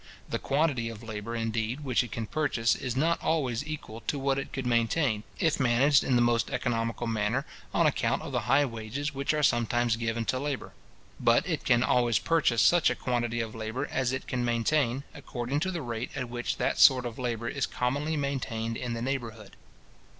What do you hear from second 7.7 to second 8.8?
on account of the high